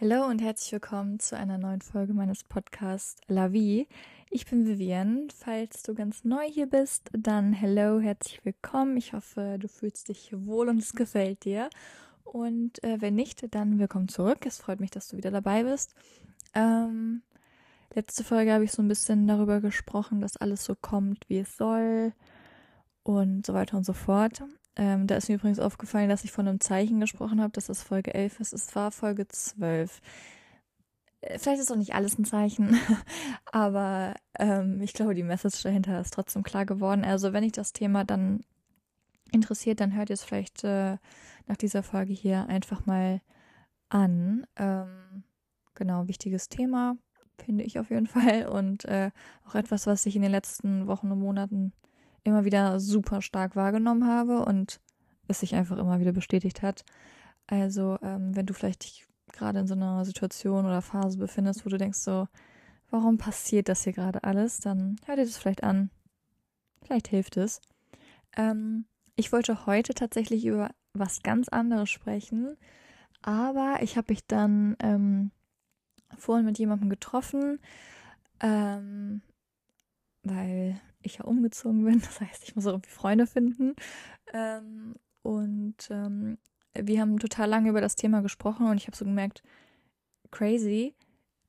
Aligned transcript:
Hallo 0.00 0.26
und 0.26 0.40
herzlich 0.40 0.70
willkommen 0.70 1.18
zu 1.18 1.36
einer 1.36 1.58
neuen 1.58 1.80
Folge 1.80 2.14
meines 2.14 2.44
Podcasts 2.44 3.20
La 3.26 3.52
Vie. 3.52 3.88
Ich 4.30 4.46
bin 4.46 4.64
Vivian. 4.64 5.26
Falls 5.36 5.82
du 5.82 5.92
ganz 5.92 6.22
neu 6.22 6.44
hier 6.48 6.66
bist, 6.66 7.10
dann 7.10 7.52
hello, 7.52 7.98
herzlich 7.98 8.44
willkommen. 8.44 8.96
Ich 8.96 9.12
hoffe, 9.12 9.56
du 9.58 9.66
fühlst 9.66 10.08
dich 10.08 10.30
wohl 10.32 10.68
und 10.68 10.78
es 10.78 10.92
gefällt 10.92 11.44
dir. 11.44 11.68
Und 12.22 12.80
äh, 12.84 13.00
wenn 13.00 13.16
nicht, 13.16 13.52
dann 13.52 13.80
willkommen 13.80 14.06
zurück. 14.06 14.46
Es 14.46 14.58
freut 14.58 14.78
mich, 14.78 14.92
dass 14.92 15.08
du 15.08 15.16
wieder 15.16 15.32
dabei 15.32 15.64
bist. 15.64 15.96
Ähm, 16.54 17.22
letzte 17.92 18.22
Folge 18.22 18.52
habe 18.52 18.62
ich 18.62 18.70
so 18.70 18.82
ein 18.82 18.88
bisschen 18.88 19.26
darüber 19.26 19.60
gesprochen, 19.60 20.20
dass 20.20 20.36
alles 20.36 20.64
so 20.64 20.76
kommt, 20.76 21.28
wie 21.28 21.40
es 21.40 21.56
soll 21.56 22.12
und 23.02 23.44
so 23.44 23.52
weiter 23.52 23.76
und 23.76 23.84
so 23.84 23.94
fort. 23.94 24.44
Ähm, 24.78 25.08
da 25.08 25.16
ist 25.16 25.28
mir 25.28 25.34
übrigens 25.34 25.58
aufgefallen, 25.58 26.08
dass 26.08 26.22
ich 26.22 26.30
von 26.30 26.46
einem 26.46 26.60
Zeichen 26.60 27.00
gesprochen 27.00 27.42
habe, 27.42 27.52
dass 27.52 27.66
das 27.66 27.82
Folge 27.82 28.14
11 28.14 28.38
ist. 28.38 28.52
Es 28.52 28.74
war 28.76 28.92
Folge 28.92 29.26
12. 29.26 30.00
Äh, 31.20 31.38
vielleicht 31.38 31.60
ist 31.60 31.72
auch 31.72 31.76
nicht 31.76 31.94
alles 31.94 32.16
ein 32.16 32.24
Zeichen, 32.24 32.78
aber 33.46 34.14
ähm, 34.38 34.80
ich 34.80 34.92
glaube, 34.92 35.14
die 35.14 35.24
Message 35.24 35.62
dahinter 35.64 36.00
ist 36.00 36.14
trotzdem 36.14 36.44
klar 36.44 36.64
geworden. 36.64 37.04
Also 37.04 37.32
wenn 37.32 37.42
ich 37.42 37.52
das 37.52 37.72
Thema 37.72 38.04
dann 38.04 38.44
interessiert, 39.32 39.80
dann 39.80 39.94
hört 39.94 40.10
ihr 40.10 40.14
es 40.14 40.22
vielleicht 40.22 40.62
äh, 40.62 40.96
nach 41.46 41.56
dieser 41.56 41.82
Folge 41.82 42.12
hier 42.12 42.46
einfach 42.46 42.86
mal 42.86 43.20
an. 43.88 44.46
Ähm, 44.56 45.24
genau, 45.74 46.06
wichtiges 46.06 46.48
Thema, 46.48 46.96
finde 47.44 47.64
ich 47.64 47.80
auf 47.80 47.90
jeden 47.90 48.06
Fall. 48.06 48.46
Und 48.46 48.84
äh, 48.84 49.10
auch 49.44 49.56
etwas, 49.56 49.88
was 49.88 50.06
ich 50.06 50.14
in 50.14 50.22
den 50.22 50.30
letzten 50.30 50.86
Wochen 50.86 51.10
und 51.10 51.18
Monaten 51.18 51.72
immer 52.24 52.44
wieder 52.44 52.80
super 52.80 53.22
stark 53.22 53.56
wahrgenommen 53.56 54.06
habe 54.06 54.44
und 54.44 54.80
es 55.28 55.40
sich 55.40 55.54
einfach 55.54 55.78
immer 55.78 56.00
wieder 56.00 56.12
bestätigt 56.12 56.62
hat. 56.62 56.84
Also, 57.46 57.98
ähm, 58.02 58.34
wenn 58.36 58.46
du 58.46 58.54
vielleicht 58.54 58.84
dich 58.84 59.06
gerade 59.32 59.60
in 59.60 59.66
so 59.66 59.74
einer 59.74 60.04
Situation 60.04 60.66
oder 60.66 60.82
Phase 60.82 61.18
befindest, 61.18 61.64
wo 61.64 61.70
du 61.70 61.78
denkst 61.78 61.98
so, 61.98 62.28
warum 62.90 63.18
passiert 63.18 63.68
das 63.68 63.84
hier 63.84 63.92
gerade 63.92 64.24
alles, 64.24 64.60
dann 64.60 64.96
hör 65.06 65.16
dir 65.16 65.24
das 65.24 65.36
vielleicht 65.36 65.62
an. 65.62 65.90
Vielleicht 66.82 67.08
hilft 67.08 67.36
es. 67.36 67.60
Ähm, 68.36 68.86
ich 69.16 69.32
wollte 69.32 69.66
heute 69.66 69.94
tatsächlich 69.94 70.46
über 70.46 70.70
was 70.94 71.22
ganz 71.22 71.48
anderes 71.48 71.90
sprechen, 71.90 72.56
aber 73.22 73.78
ich 73.82 73.96
habe 73.96 74.12
mich 74.12 74.26
dann 74.26 74.76
ähm, 74.80 75.30
vorhin 76.16 76.46
mit 76.46 76.58
jemandem 76.58 76.88
getroffen, 76.88 77.58
ähm, 78.40 79.22
weil 80.22 80.80
ich 81.02 81.18
ja 81.18 81.24
umgezogen 81.24 81.84
bin. 81.84 82.00
Das 82.00 82.20
heißt, 82.20 82.44
ich 82.44 82.56
muss 82.56 82.66
auch 82.66 82.72
irgendwie 82.72 82.90
Freunde 82.90 83.26
finden. 83.26 83.74
Ähm, 84.32 84.94
und 85.22 85.76
ähm, 85.90 86.38
wir 86.74 87.00
haben 87.00 87.18
total 87.18 87.48
lange 87.48 87.70
über 87.70 87.80
das 87.80 87.96
Thema 87.96 88.22
gesprochen 88.22 88.66
und 88.68 88.76
ich 88.76 88.86
habe 88.86 88.96
so 88.96 89.04
gemerkt, 89.04 89.42
crazy. 90.30 90.94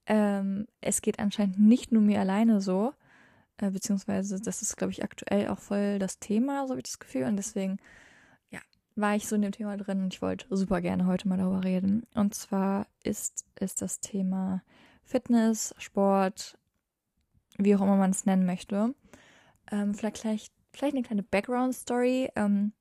Ähm, 0.06 0.68
es 0.82 1.02
geht 1.02 1.20
anscheinend 1.20 1.60
nicht 1.60 1.92
nur 1.92 2.02
mir 2.02 2.20
alleine 2.20 2.62
so, 2.62 2.94
äh, 3.58 3.70
beziehungsweise 3.70 4.42
das 4.42 4.62
ist, 4.62 4.76
glaube 4.76 4.92
ich, 4.92 5.04
aktuell 5.04 5.50
auch 5.50 5.60
voll 5.60 6.00
das 6.00 6.20
Thema, 6.20 6.66
so 6.66 6.72
habe 6.72 6.80
ich 6.80 6.86
das 6.86 7.00
Gefühl. 7.00 7.24
Und 7.26 7.38
deswegen, 7.38 7.78
ja, 8.50 8.60
war 8.96 9.16
ich 9.16 9.28
so 9.28 9.36
in 9.36 9.44
dem 9.44 9.52
Thema 9.52 9.78
drin 9.78 10.02
und 10.02 10.14
ich 10.14 10.22
wollte 10.22 10.46
super 10.56 10.82
gerne 10.82 11.06
heute 11.06 11.28
mal 11.28 11.38
darüber 11.38 11.64
reden. 11.64 12.08
Und 12.16 12.34
zwar 12.34 12.88
ist, 13.04 13.46
ist 13.60 13.82
das 13.82 14.00
Thema 14.00 14.64
Fitness, 15.04 15.76
Sport, 15.78 16.58
wie 17.58 17.76
auch 17.76 17.82
immer 17.82 17.98
man 17.98 18.12
es 18.12 18.26
nennen 18.26 18.46
möchte. 18.46 18.96
Ähm, 19.72 19.94
vielleicht, 19.94 20.20
vielleicht, 20.20 20.54
vielleicht 20.74 20.96
eine 20.96 21.04
kleine 21.04 21.24
Background-Story. 21.24 22.30
Ähm, 22.36 22.74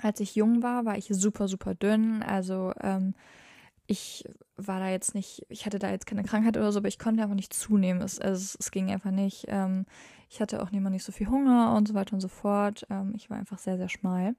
als 0.00 0.20
ich 0.20 0.34
jung 0.34 0.62
war, 0.62 0.84
war 0.84 0.96
ich 0.98 1.06
super, 1.08 1.48
super 1.48 1.74
dünn. 1.74 2.22
Also 2.22 2.72
ähm, 2.80 3.14
ich 3.86 4.24
war 4.56 4.80
da 4.80 4.88
jetzt 4.88 5.14
nicht, 5.14 5.44
ich 5.48 5.66
hatte 5.66 5.78
da 5.78 5.90
jetzt 5.90 6.06
keine 6.06 6.24
Krankheit 6.24 6.56
oder 6.56 6.72
so, 6.72 6.78
aber 6.78 6.88
ich 6.88 6.98
konnte 6.98 7.22
einfach 7.22 7.34
nicht 7.34 7.54
zunehmen. 7.54 8.02
Es, 8.02 8.18
also 8.18 8.40
es, 8.40 8.56
es 8.58 8.70
ging 8.70 8.90
einfach 8.90 9.10
nicht. 9.10 9.46
Ähm, 9.48 9.86
ich 10.28 10.40
hatte 10.40 10.62
auch 10.62 10.70
nicht, 10.70 10.82
nicht 10.82 11.04
so 11.04 11.12
viel 11.12 11.28
Hunger 11.28 11.74
und 11.76 11.88
so 11.88 11.94
weiter 11.94 12.14
und 12.14 12.20
so 12.20 12.28
fort. 12.28 12.86
Ähm, 12.90 13.12
ich 13.14 13.30
war 13.30 13.36
einfach 13.36 13.58
sehr, 13.58 13.76
sehr 13.76 13.88
schmal. 13.88 14.34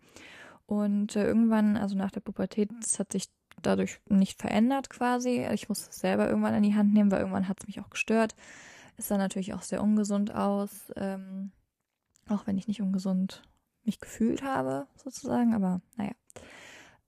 Und 0.66 1.16
äh, 1.16 1.26
irgendwann, 1.26 1.78
also 1.78 1.96
nach 1.96 2.12
der 2.12 2.22
Pubertät, 2.22 2.70
das 2.82 3.00
hat 3.00 3.12
sich 3.12 3.26
dadurch 3.62 4.00
nicht 4.10 4.42
verändert 4.42 4.90
quasi. 4.90 5.46
Ich 5.54 5.70
musste 5.70 5.90
es 5.90 6.00
selber 6.00 6.28
irgendwann 6.28 6.56
in 6.56 6.64
die 6.64 6.76
Hand 6.76 6.94
nehmen, 6.94 7.12
weil 7.12 7.20
irgendwann 7.20 7.48
hat 7.48 7.60
es 7.62 7.68
mich 7.68 7.80
auch 7.80 7.90
gestört. 7.90 8.36
Es 8.98 9.08
sah 9.08 9.18
natürlich 9.18 9.54
auch 9.54 9.62
sehr 9.62 9.82
ungesund 9.82 10.34
aus. 10.34 10.92
Ähm, 10.96 11.52
auch 12.30 12.48
wenn 12.48 12.58
ich 12.58 12.68
nicht 12.68 12.82
ungesund 12.82 13.44
mich 13.84 14.00
gefühlt 14.00 14.44
habe, 14.44 14.88
sozusagen, 14.96 15.54
aber 15.54 15.82
naja. 15.98 16.14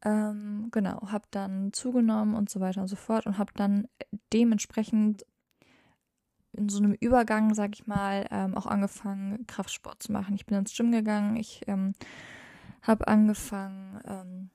Ähm, 0.03 0.67
genau, 0.71 1.09
habe 1.09 1.25
dann 1.31 1.73
zugenommen 1.73 2.35
und 2.35 2.49
so 2.49 2.59
weiter 2.59 2.81
und 2.81 2.87
so 2.87 2.95
fort 2.95 3.25
und 3.25 3.37
habe 3.37 3.53
dann 3.55 3.87
dementsprechend 4.33 5.25
in 6.51 6.69
so 6.69 6.77
einem 6.77 6.93
Übergang, 6.93 7.53
sag 7.53 7.71
ich 7.73 7.87
mal, 7.87 8.25
ähm, 8.31 8.55
auch 8.55 8.65
angefangen, 8.65 9.45
Kraftsport 9.47 10.01
zu 10.03 10.11
machen. 10.11 10.35
Ich 10.35 10.45
bin 10.45 10.57
ins 10.57 10.75
Gym 10.75 10.91
gegangen, 10.91 11.35
ich 11.35 11.61
ähm, 11.67 11.93
habe 12.81 13.07
angefangen, 13.07 13.99
ähm, 14.05 14.49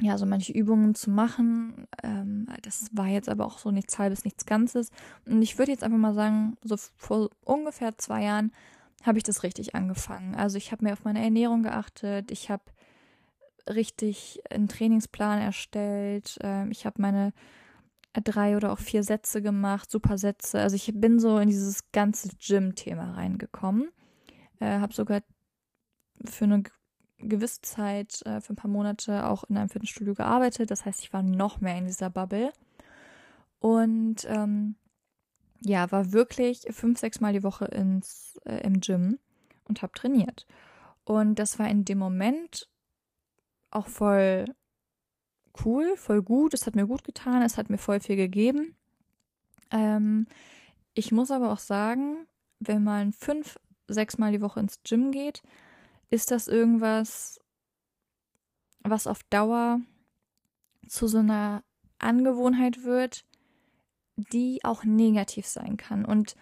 ja, 0.00 0.16
so 0.16 0.24
manche 0.24 0.52
Übungen 0.52 0.94
zu 0.94 1.10
machen. 1.10 1.86
Ähm, 2.02 2.48
das 2.62 2.88
war 2.92 3.06
jetzt 3.06 3.28
aber 3.28 3.46
auch 3.46 3.58
so 3.58 3.70
nichts 3.70 3.98
halbes, 3.98 4.24
nichts 4.24 4.46
Ganzes. 4.46 4.90
Und 5.26 5.42
ich 5.42 5.58
würde 5.58 5.72
jetzt 5.72 5.84
einfach 5.84 5.98
mal 5.98 6.14
sagen, 6.14 6.56
so 6.62 6.76
vor 6.96 7.30
ungefähr 7.44 7.96
zwei 7.98 8.24
Jahren 8.24 8.52
habe 9.02 9.18
ich 9.18 9.24
das 9.24 9.42
richtig 9.42 9.74
angefangen. 9.74 10.34
Also 10.34 10.58
ich 10.58 10.72
habe 10.72 10.84
mir 10.84 10.92
auf 10.92 11.04
meine 11.04 11.22
Ernährung 11.22 11.62
geachtet, 11.62 12.30
ich 12.30 12.50
habe 12.50 12.64
richtig 13.68 14.40
einen 14.50 14.68
Trainingsplan 14.68 15.40
erstellt, 15.40 16.38
ähm, 16.42 16.70
ich 16.70 16.86
habe 16.86 17.00
meine 17.00 17.32
drei 18.12 18.56
oder 18.56 18.72
auch 18.72 18.78
vier 18.78 19.02
Sätze 19.02 19.40
gemacht, 19.40 19.90
super 19.90 20.18
Sätze. 20.18 20.60
Also 20.60 20.76
ich 20.76 20.90
bin 20.94 21.20
so 21.20 21.38
in 21.38 21.48
dieses 21.48 21.92
ganze 21.92 22.30
Gym-Thema 22.38 23.12
reingekommen. 23.12 23.90
Äh, 24.58 24.80
habe 24.80 24.92
sogar 24.92 25.22
für 26.24 26.44
eine 26.44 26.64
gewisse 27.18 27.62
Zeit, 27.62 28.22
äh, 28.26 28.40
für 28.40 28.52
ein 28.52 28.56
paar 28.56 28.70
Monate 28.70 29.26
auch 29.26 29.44
in 29.44 29.56
einem 29.56 29.68
Fitnessstudio 29.68 30.14
gearbeitet. 30.14 30.70
Das 30.70 30.84
heißt, 30.84 31.02
ich 31.02 31.12
war 31.12 31.22
noch 31.22 31.60
mehr 31.60 31.76
in 31.76 31.86
dieser 31.86 32.10
Bubble. 32.10 32.52
Und 33.60 34.26
ähm, 34.28 34.74
ja, 35.60 35.90
war 35.92 36.12
wirklich 36.12 36.66
fünf, 36.70 36.98
sechs 36.98 37.20
Mal 37.20 37.32
die 37.32 37.42
Woche 37.42 37.66
ins, 37.66 38.38
äh, 38.44 38.60
im 38.66 38.80
Gym 38.80 39.18
und 39.64 39.82
habe 39.82 39.92
trainiert. 39.92 40.46
Und 41.04 41.38
das 41.38 41.58
war 41.58 41.68
in 41.68 41.84
dem 41.84 41.98
Moment 41.98 42.68
auch 43.70 43.86
voll 43.86 44.46
cool, 45.64 45.96
voll 45.96 46.22
gut. 46.22 46.54
Es 46.54 46.66
hat 46.66 46.76
mir 46.76 46.86
gut 46.86 47.04
getan, 47.04 47.42
es 47.42 47.56
hat 47.56 47.70
mir 47.70 47.78
voll 47.78 48.00
viel 48.00 48.16
gegeben. 48.16 48.74
Ähm, 49.70 50.26
ich 50.94 51.12
muss 51.12 51.30
aber 51.30 51.52
auch 51.52 51.58
sagen, 51.58 52.26
wenn 52.58 52.82
man 52.84 53.12
fünf, 53.12 53.58
sechs 53.88 54.18
Mal 54.18 54.32
die 54.32 54.40
Woche 54.40 54.60
ins 54.60 54.80
Gym 54.82 55.10
geht, 55.10 55.42
ist 56.10 56.30
das 56.30 56.48
irgendwas, 56.48 57.40
was 58.82 59.06
auf 59.06 59.22
Dauer 59.24 59.80
zu 60.88 61.06
so 61.06 61.18
einer 61.18 61.62
Angewohnheit 61.98 62.84
wird, 62.84 63.24
die 64.32 64.60
auch 64.64 64.84
negativ 64.84 65.46
sein 65.46 65.76
kann. 65.76 66.04
Und 66.04 66.36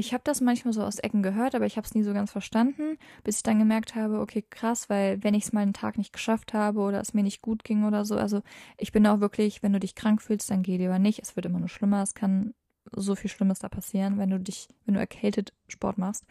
ich 0.00 0.12
habe 0.12 0.22
das 0.24 0.40
manchmal 0.40 0.72
so 0.72 0.84
aus 0.84 1.00
Ecken 1.00 1.24
gehört, 1.24 1.56
aber 1.56 1.66
ich 1.66 1.76
habe 1.76 1.84
es 1.84 1.94
nie 1.94 2.04
so 2.04 2.12
ganz 2.12 2.30
verstanden, 2.30 2.98
bis 3.24 3.38
ich 3.38 3.42
dann 3.42 3.58
gemerkt 3.58 3.96
habe, 3.96 4.20
okay, 4.20 4.44
krass, 4.48 4.88
weil 4.88 5.22
wenn 5.24 5.34
ich 5.34 5.44
es 5.44 5.52
mal 5.52 5.62
einen 5.62 5.72
Tag 5.72 5.98
nicht 5.98 6.12
geschafft 6.12 6.54
habe 6.54 6.80
oder 6.80 7.00
es 7.00 7.14
mir 7.14 7.24
nicht 7.24 7.42
gut 7.42 7.64
ging 7.64 7.84
oder 7.84 8.04
so, 8.04 8.16
also 8.16 8.42
ich 8.76 8.92
bin 8.92 9.06
auch 9.08 9.18
wirklich, 9.18 9.62
wenn 9.64 9.72
du 9.72 9.80
dich 9.80 9.96
krank 9.96 10.22
fühlst, 10.22 10.50
dann 10.50 10.62
geh 10.62 10.76
lieber 10.76 11.00
nicht. 11.00 11.18
Es 11.20 11.34
wird 11.34 11.46
immer 11.46 11.58
nur 11.58 11.68
schlimmer. 11.68 12.00
Es 12.02 12.14
kann 12.14 12.54
so 12.92 13.16
viel 13.16 13.28
Schlimmes 13.28 13.58
da 13.58 13.68
passieren, 13.68 14.18
wenn 14.18 14.30
du 14.30 14.38
dich, 14.38 14.68
wenn 14.84 14.94
du 14.94 15.00
erkältet 15.00 15.52
Sport 15.66 15.98
machst. 15.98 16.24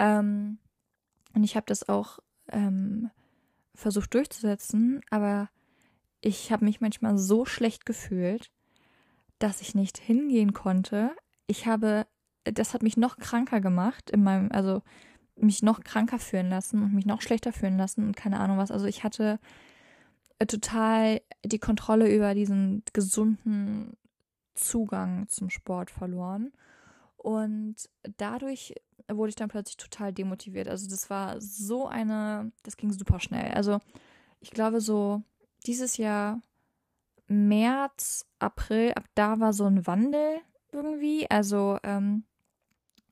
Ähm, 0.00 0.58
und 1.32 1.44
ich 1.44 1.54
habe 1.54 1.66
das 1.66 1.88
auch 1.88 2.18
ähm, 2.50 3.10
versucht 3.76 4.14
durchzusetzen, 4.14 5.00
aber 5.10 5.48
ich 6.20 6.50
habe 6.50 6.64
mich 6.64 6.80
manchmal 6.80 7.18
so 7.18 7.44
schlecht 7.44 7.86
gefühlt, 7.86 8.50
dass 9.38 9.60
ich 9.60 9.74
nicht 9.74 9.98
hingehen 9.98 10.52
konnte. 10.52 11.10
Ich 11.46 11.66
habe, 11.66 12.06
das 12.44 12.74
hat 12.74 12.82
mich 12.82 12.96
noch 12.96 13.18
kranker 13.18 13.60
gemacht 13.60 14.10
in 14.10 14.22
meinem, 14.22 14.50
also 14.52 14.82
mich 15.36 15.62
noch 15.62 15.80
kranker 15.80 16.18
fühlen 16.18 16.48
lassen 16.48 16.82
und 16.82 16.94
mich 16.94 17.06
noch 17.06 17.20
schlechter 17.20 17.52
fühlen 17.52 17.76
lassen 17.76 18.06
und 18.06 18.16
keine 18.16 18.40
Ahnung 18.40 18.58
was. 18.58 18.70
Also 18.70 18.86
ich 18.86 19.04
hatte 19.04 19.38
äh, 20.38 20.46
total 20.46 21.20
die 21.44 21.58
Kontrolle 21.58 22.14
über 22.14 22.34
diesen 22.34 22.82
gesunden 22.92 23.96
Zugang 24.54 25.28
zum 25.28 25.50
Sport 25.50 25.90
verloren. 25.90 26.52
Und 27.16 27.76
dadurch 28.16 28.74
wurde 29.08 29.30
ich 29.30 29.36
dann 29.36 29.48
plötzlich 29.48 29.76
total 29.76 30.12
demotiviert. 30.12 30.68
Also 30.68 30.88
das 30.88 31.10
war 31.10 31.40
so 31.40 31.86
eine, 31.86 32.52
das 32.62 32.76
ging 32.76 32.92
super 32.92 33.20
schnell. 33.20 33.52
Also 33.52 33.80
ich 34.40 34.50
glaube 34.50 34.80
so 34.80 35.22
dieses 35.66 35.96
Jahr 35.96 36.40
März, 37.28 38.26
April, 38.38 38.92
ab 38.94 39.04
da 39.14 39.40
war 39.40 39.52
so 39.52 39.64
ein 39.64 39.86
Wandel 39.86 40.40
irgendwie. 40.72 41.28
Also 41.30 41.78
ähm, 41.82 42.24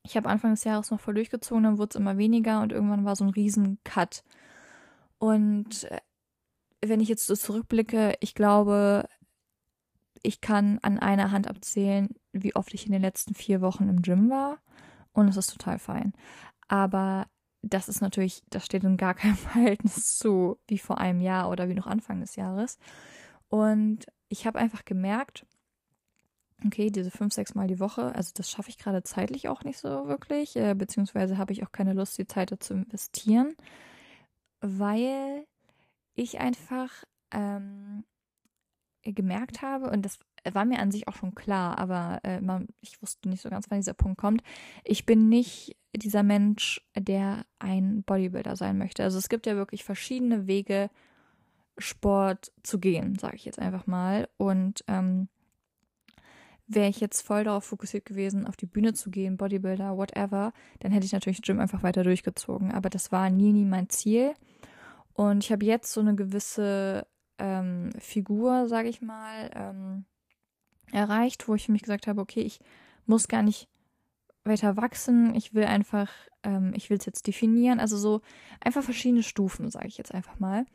ich 0.03 0.17
habe 0.17 0.29
Anfang 0.29 0.51
des 0.51 0.65
Jahres 0.65 0.91
noch 0.91 1.01
voll 1.01 1.15
durchgezogen, 1.15 1.65
dann 1.65 1.79
wurde 1.79 1.91
es 1.91 1.97
immer 1.97 2.19
weniger 2.19 2.61
und 2.61 2.73
irgendwann 2.73 3.05
war 3.05 3.17
so 3.17 3.25
ein 3.25 3.31
riesen 3.31 3.79
Cut. 3.85 4.23
Und 5.19 5.85
äh, 5.85 6.01
wenn 6.83 7.01
ich 7.01 7.09
jetzt 7.09 7.27
so 7.27 7.35
zurückblicke, 7.35 8.15
ich 8.21 8.35
glaube, 8.35 9.09
ich 10.23 10.41
kann 10.41 10.79
an 10.83 10.99
einer 10.99 11.31
Hand 11.31 11.49
abzählen, 11.49 12.09
wie 12.33 12.55
oft 12.55 12.75
ich 12.75 12.87
in 12.87 12.93
den 12.93 13.03
letzten 13.03 13.35
vier 13.35 13.61
Wochen 13.61 13.89
im 13.89 14.03
Gym 14.03 14.31
war. 14.31 14.59
Und 15.13 15.29
es 15.29 15.37
ist 15.37 15.53
total 15.53 15.79
fein. 15.79 16.13
Aber 16.67 17.27
das 17.63 17.89
ist 17.89 18.01
natürlich, 18.01 18.43
das 18.51 18.67
steht 18.67 18.85
in 18.85 18.97
gar 18.97 19.15
keinem 19.15 19.37
Verhältnis 19.37 20.19
zu 20.19 20.59
wie 20.67 20.79
vor 20.79 20.99
einem 20.99 21.21
Jahr 21.21 21.51
oder 21.51 21.69
wie 21.69 21.75
noch 21.75 21.87
Anfang 21.87 22.21
des 22.21 22.37
Jahres. 22.37 22.79
Und 23.55 24.07
ich 24.29 24.49
habe 24.49 24.59
einfach 24.59 24.85
gemerkt, 24.85 25.47
okay, 26.67 26.91
diese 26.91 27.13
fünf, 27.13 27.33
sechs 27.33 27.55
Mal 27.55 27.69
die 27.69 27.79
Woche, 27.79 28.13
also 28.13 28.33
das 28.35 28.51
schaffe 28.51 28.69
ich 28.69 28.79
gerade 28.79 29.05
zeitlich 29.05 29.49
auch 29.49 29.63
nicht 29.63 29.79
so 29.79 30.09
wirklich, 30.09 30.57
äh, 30.57 30.75
beziehungsweise 30.75 31.39
habe 31.39 31.53
ich 31.53 31.63
auch 31.63 31.71
keine 31.71 31.93
Lust, 31.93 32.19
die 32.19 32.27
Zeit 32.27 32.53
zu 32.59 32.75
investieren, 32.75 33.55
weil 34.61 35.47
ich 36.17 36.41
einfach 36.41 37.05
ähm, 37.31 38.03
gemerkt 39.05 39.63
habe, 39.63 39.89
und 39.89 40.05
das 40.05 40.19
war 40.53 40.65
mir 40.65 40.81
an 40.81 40.91
sich 40.91 41.07
auch 41.07 41.15
schon 41.15 41.37
klar, 41.37 41.79
aber 41.79 42.19
äh, 42.25 42.41
man, 42.41 42.67
ich 42.81 43.01
wusste 43.03 43.29
nicht 43.29 43.43
so 43.43 43.51
ganz, 43.51 43.67
wann 43.69 43.79
dieser 43.79 43.95
Punkt 43.95 44.19
kommt. 44.19 44.43
Ich 44.83 45.07
bin 45.07 45.29
nicht 45.29 45.77
dieser 45.95 46.25
Mensch, 46.25 46.85
der 46.99 47.47
ein 47.61 48.03
Bodybuilder 48.03 48.57
sein 48.57 48.79
möchte. 48.79 49.05
Also 49.05 49.17
es 49.17 49.29
gibt 49.29 49.47
ja 49.47 49.55
wirklich 49.55 49.85
verschiedene 49.85 50.49
Wege, 50.49 50.91
Sport 51.79 52.53
zu 52.63 52.79
gehen, 52.79 53.19
sage 53.19 53.37
ich 53.37 53.45
jetzt 53.45 53.59
einfach 53.59 53.87
mal. 53.87 54.29
Und 54.37 54.85
ähm, 54.89 55.29
wäre 56.67 56.89
ich 56.89 57.01
jetzt 57.01 57.23
voll 57.23 57.45
darauf 57.45 57.65
fokussiert 57.65 58.05
gewesen, 58.05 58.47
auf 58.47 58.57
die 58.57 58.67
Bühne 58.67 58.95
zu 58.95 59.11
gehen, 59.11 59.37
Bodybuilder, 59.37 59.97
whatever, 59.97 60.53
dann 60.81 60.93
hätte 60.93 61.07
ich 61.07 61.13
natürlich 61.13 61.43
Gym 61.43 61.61
einfach 61.61 61.83
weiter 61.83 62.05
durchgezogen. 62.05 62.73
Aber 62.73 62.91
das 62.91 63.13
war 63.13 63.31
nie, 63.31 63.53
nie 63.53 63.65
mein 63.65 63.91
Ziel. 63.91 64.35
Und 65.13 65.45
ich 65.45 65.53
habe 65.53 65.65
jetzt 65.65 65.93
so 65.93 66.01
eine 66.01 66.15
gewisse 66.15 67.07
ähm, 67.39 67.91
Figur, 67.99 68.69
sage 68.69 68.89
ich 68.89 69.03
mal, 69.03 69.51
ähm, 69.55 70.05
erreicht, 70.93 71.49
wo 71.49 71.55
ich 71.55 71.67
für 71.67 71.73
mich 71.73 71.83
gesagt 71.83 72.07
habe, 72.07 72.21
okay, 72.21 72.41
ich 72.41 72.61
muss 73.07 73.29
gar 73.29 73.43
nicht 73.43 73.69
weiter 74.45 74.77
wachsen, 74.77 75.35
ich 75.35 75.55
will 75.55 75.65
einfach, 75.65 76.11
ähm, 76.43 76.73
ich 76.77 76.91
will 76.91 76.99
es 76.99 77.07
jetzt 77.07 77.27
definieren, 77.27 77.81
also 77.81 77.97
so 77.97 78.21
einfach 78.61 78.83
verschiedene 78.83 79.23
Stufen, 79.23 79.71
sage 79.71 79.89
ich 79.89 79.97
jetzt 79.97 80.15
einfach 80.15 80.39
mal. 80.39 80.67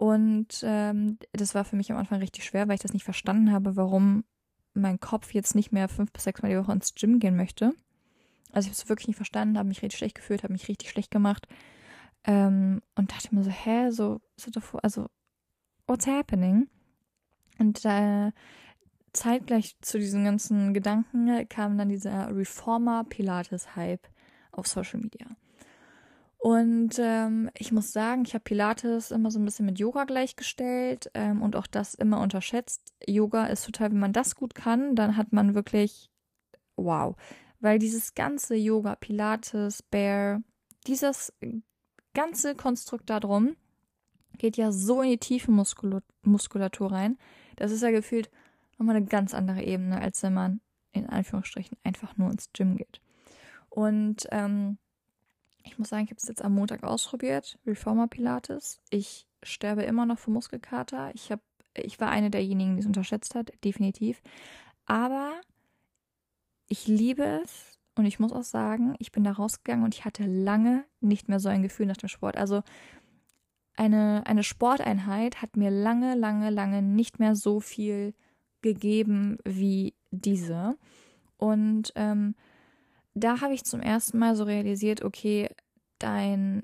Und 0.00 0.62
ähm, 0.62 1.18
das 1.32 1.54
war 1.54 1.66
für 1.66 1.76
mich 1.76 1.92
am 1.92 1.98
Anfang 1.98 2.20
richtig 2.20 2.42
schwer, 2.46 2.66
weil 2.66 2.76
ich 2.76 2.80
das 2.80 2.94
nicht 2.94 3.04
verstanden 3.04 3.52
habe, 3.52 3.76
warum 3.76 4.24
mein 4.72 4.98
Kopf 4.98 5.34
jetzt 5.34 5.54
nicht 5.54 5.72
mehr 5.72 5.90
fünf 5.90 6.10
bis 6.10 6.24
sechs 6.24 6.40
Mal 6.40 6.48
die 6.48 6.56
Woche 6.56 6.72
ins 6.72 6.94
Gym 6.94 7.18
gehen 7.18 7.36
möchte. 7.36 7.74
Also 8.50 8.64
ich 8.64 8.68
habe 8.68 8.82
es 8.82 8.88
wirklich 8.88 9.08
nicht 9.08 9.16
verstanden, 9.16 9.58
habe 9.58 9.68
mich 9.68 9.82
richtig 9.82 9.98
schlecht 9.98 10.14
gefühlt, 10.14 10.42
habe 10.42 10.54
mich 10.54 10.68
richtig 10.68 10.88
schlecht 10.88 11.10
gemacht. 11.10 11.46
Ähm, 12.24 12.80
und 12.94 13.12
dachte 13.12 13.34
mir 13.34 13.42
so, 13.42 13.50
hä, 13.50 13.90
so, 13.90 14.22
also, 14.82 15.06
what's 15.86 16.06
happening? 16.06 16.68
Und 17.58 17.84
äh, 17.84 18.32
zeitgleich 19.12 19.76
zu 19.82 19.98
diesen 19.98 20.24
ganzen 20.24 20.72
Gedanken 20.72 21.46
kam 21.50 21.76
dann 21.76 21.90
dieser 21.90 22.34
Reformer 22.34 23.04
Pilates 23.04 23.76
Hype 23.76 24.08
auf 24.50 24.66
Social 24.66 25.00
Media. 25.00 25.26
Und 26.42 26.98
ähm, 26.98 27.50
ich 27.54 27.70
muss 27.70 27.92
sagen, 27.92 28.24
ich 28.24 28.32
habe 28.32 28.44
Pilates 28.44 29.10
immer 29.10 29.30
so 29.30 29.38
ein 29.38 29.44
bisschen 29.44 29.66
mit 29.66 29.78
Yoga 29.78 30.04
gleichgestellt 30.04 31.10
ähm, 31.12 31.42
und 31.42 31.54
auch 31.54 31.66
das 31.66 31.92
immer 31.92 32.22
unterschätzt. 32.22 32.94
Yoga 33.06 33.44
ist 33.44 33.66
total, 33.66 33.90
wenn 33.90 33.98
man 33.98 34.14
das 34.14 34.36
gut 34.36 34.54
kann, 34.54 34.96
dann 34.96 35.18
hat 35.18 35.34
man 35.34 35.54
wirklich 35.54 36.10
wow. 36.76 37.14
Weil 37.60 37.78
dieses 37.78 38.14
ganze 38.14 38.54
Yoga, 38.54 38.96
Pilates, 38.96 39.82
Bear, 39.82 40.42
dieses 40.86 41.30
ganze 42.14 42.54
Konstrukt 42.54 43.10
darum 43.10 43.54
geht 44.38 44.56
ja 44.56 44.72
so 44.72 45.02
in 45.02 45.10
die 45.10 45.18
tiefe 45.18 45.50
Muskulatur 45.50 46.90
rein. 46.90 47.18
Das 47.56 47.70
ist 47.70 47.82
ja 47.82 47.90
gefühlt 47.90 48.30
nochmal 48.78 48.96
eine 48.96 49.04
ganz 49.04 49.34
andere 49.34 49.62
Ebene, 49.62 50.00
als 50.00 50.22
wenn 50.22 50.32
man 50.32 50.62
in 50.92 51.06
Anführungsstrichen 51.06 51.76
einfach 51.84 52.16
nur 52.16 52.30
ins 52.30 52.50
Gym 52.54 52.78
geht. 52.78 53.02
Und 53.68 54.26
ähm, 54.30 54.78
ich 55.70 55.78
muss 55.78 55.88
sagen, 55.88 56.04
ich 56.04 56.10
habe 56.10 56.18
es 56.18 56.28
jetzt 56.28 56.44
am 56.44 56.54
Montag 56.54 56.82
ausprobiert, 56.82 57.58
Reformer 57.66 58.08
Pilates. 58.08 58.80
Ich 58.90 59.26
sterbe 59.42 59.82
immer 59.84 60.04
noch 60.04 60.18
vor 60.18 60.34
Muskelkater. 60.34 61.12
Ich 61.14 61.30
habe, 61.30 61.42
ich 61.74 62.00
war 62.00 62.10
eine 62.10 62.30
derjenigen, 62.30 62.74
die 62.74 62.80
es 62.80 62.86
unterschätzt 62.86 63.34
hat, 63.34 63.52
definitiv. 63.64 64.20
Aber 64.86 65.40
ich 66.66 66.88
liebe 66.88 67.40
es 67.44 67.78
und 67.94 68.04
ich 68.04 68.18
muss 68.18 68.32
auch 68.32 68.42
sagen, 68.42 68.94
ich 68.98 69.12
bin 69.12 69.22
da 69.22 69.32
rausgegangen 69.32 69.84
und 69.84 69.94
ich 69.94 70.04
hatte 70.04 70.26
lange 70.26 70.84
nicht 71.00 71.28
mehr 71.28 71.38
so 71.38 71.48
ein 71.48 71.62
Gefühl 71.62 71.86
nach 71.86 71.96
dem 71.96 72.08
Sport. 72.08 72.36
Also 72.36 72.62
eine, 73.76 74.26
eine 74.26 74.42
Sporteinheit 74.42 75.40
hat 75.42 75.56
mir 75.56 75.70
lange, 75.70 76.16
lange, 76.16 76.50
lange 76.50 76.82
nicht 76.82 77.20
mehr 77.20 77.36
so 77.36 77.60
viel 77.60 78.14
gegeben 78.60 79.38
wie 79.44 79.94
diese. 80.10 80.76
Und 81.36 81.92
ähm, 81.94 82.34
da 83.14 83.40
habe 83.40 83.54
ich 83.54 83.64
zum 83.64 83.80
ersten 83.80 84.18
Mal 84.18 84.36
so 84.36 84.44
realisiert, 84.44 85.02
okay, 85.02 85.48
dein, 85.98 86.62